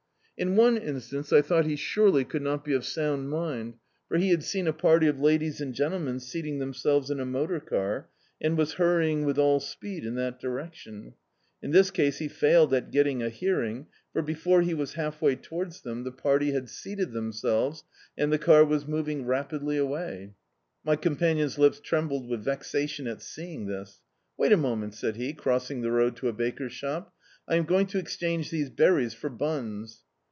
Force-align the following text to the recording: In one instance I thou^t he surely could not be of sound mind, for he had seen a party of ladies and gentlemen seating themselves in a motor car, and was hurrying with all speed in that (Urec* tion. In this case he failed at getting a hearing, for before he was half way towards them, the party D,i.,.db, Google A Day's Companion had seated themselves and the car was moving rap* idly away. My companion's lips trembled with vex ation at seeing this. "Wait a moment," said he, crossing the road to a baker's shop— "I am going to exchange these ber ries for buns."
In 0.37 0.55
one 0.55 0.75
instance 0.75 1.31
I 1.31 1.43
thou^t 1.43 1.65
he 1.65 1.75
surely 1.75 2.25
could 2.25 2.41
not 2.41 2.65
be 2.65 2.73
of 2.73 2.83
sound 2.83 3.29
mind, 3.29 3.75
for 4.07 4.17
he 4.17 4.31
had 4.31 4.43
seen 4.43 4.65
a 4.65 4.73
party 4.73 5.05
of 5.05 5.19
ladies 5.19 5.61
and 5.61 5.71
gentlemen 5.71 6.19
seating 6.19 6.57
themselves 6.57 7.11
in 7.11 7.19
a 7.19 7.27
motor 7.27 7.59
car, 7.59 8.09
and 8.41 8.57
was 8.57 8.73
hurrying 8.73 9.23
with 9.23 9.37
all 9.37 9.59
speed 9.59 10.03
in 10.03 10.15
that 10.15 10.41
(Urec* 10.41 10.73
tion. 10.73 11.13
In 11.61 11.69
this 11.69 11.91
case 11.91 12.17
he 12.17 12.27
failed 12.27 12.73
at 12.73 12.89
getting 12.89 13.21
a 13.21 13.29
hearing, 13.29 13.85
for 14.13 14.23
before 14.23 14.63
he 14.63 14.73
was 14.73 14.93
half 14.93 15.21
way 15.21 15.35
towards 15.35 15.81
them, 15.81 16.05
the 16.05 16.11
party 16.11 16.47
D,i.,.db, 16.47 16.53
Google 16.53 16.57
A 16.57 16.61
Day's 16.63 16.77
Companion 16.81 16.97
had 16.99 17.09
seated 17.11 17.13
themselves 17.13 17.83
and 18.17 18.33
the 18.33 18.39
car 18.39 18.65
was 18.65 18.87
moving 18.87 19.25
rap* 19.27 19.53
idly 19.53 19.77
away. 19.77 20.33
My 20.83 20.95
companion's 20.95 21.59
lips 21.59 21.79
trembled 21.79 22.27
with 22.27 22.43
vex 22.43 22.73
ation 22.73 23.05
at 23.05 23.21
seeing 23.21 23.67
this. 23.67 24.01
"Wait 24.37 24.51
a 24.51 24.57
moment," 24.57 24.95
said 24.95 25.17
he, 25.17 25.33
crossing 25.33 25.81
the 25.81 25.91
road 25.91 26.15
to 26.15 26.27
a 26.29 26.33
baker's 26.33 26.73
shop— 26.73 27.13
"I 27.47 27.57
am 27.57 27.65
going 27.65 27.85
to 27.85 27.99
exchange 27.99 28.49
these 28.49 28.71
ber 28.71 28.95
ries 28.95 29.13
for 29.13 29.29
buns." 29.29 30.03